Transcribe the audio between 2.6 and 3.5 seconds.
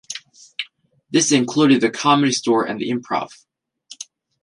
and The Improv.